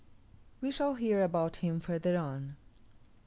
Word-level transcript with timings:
We 0.61 0.71
shall 0.71 0.95
hear 0.95 1.21
about 1.21 1.57
him 1.57 1.79
further 1.79 2.17
on. 2.17 2.55